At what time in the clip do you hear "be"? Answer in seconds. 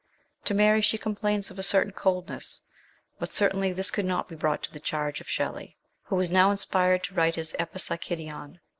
4.27-4.33